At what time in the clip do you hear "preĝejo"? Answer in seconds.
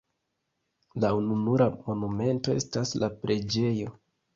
3.25-3.99